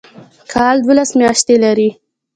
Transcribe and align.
کال 0.53 0.75
دوولس 0.83 1.11
میاشتې 1.19 1.55
لري 1.63 1.89